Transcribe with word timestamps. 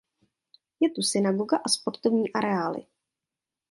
Je 0.79 0.89
tu 0.91 1.01
synagoga 1.01 1.57
a 1.57 1.67
sportovní 1.69 2.33
areály. 2.33 2.85